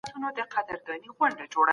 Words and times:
څېړنه 0.07 0.29
په 0.37 0.43
کتابتون 0.53 0.97
کې 1.03 1.09
ترسره 1.17 1.45
کېږي. 1.53 1.61